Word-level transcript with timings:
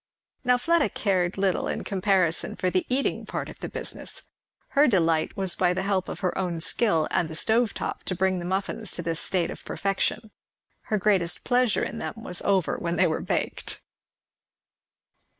Now 0.43 0.57
Fleda 0.57 0.89
cared 0.89 1.37
little 1.37 1.67
in 1.67 1.83
comparison 1.83 2.55
for 2.55 2.71
the 2.71 2.87
eating 2.89 3.23
part 3.27 3.49
of 3.49 3.59
the 3.59 3.69
business; 3.69 4.23
her 4.69 4.87
delight 4.87 5.37
was 5.37 5.53
by 5.53 5.75
the 5.75 5.83
help 5.83 6.09
of 6.09 6.21
her 6.21 6.35
own 6.35 6.59
skill 6.59 7.07
and 7.11 7.29
the 7.29 7.35
stove 7.35 7.75
top 7.75 8.01
to 8.05 8.15
bring 8.15 8.39
the 8.39 8.45
muffins 8.45 8.89
to 8.93 9.03
this 9.03 9.19
state 9.19 9.51
of 9.51 9.63
perfection; 9.63 10.31
her 10.85 10.97
greatest 10.97 11.43
pleasure 11.43 11.83
in 11.83 11.99
them 11.99 12.15
was 12.23 12.41
over 12.41 12.79
when 12.79 12.95
they 12.95 13.05
were 13.05 13.21
baked. 13.21 13.81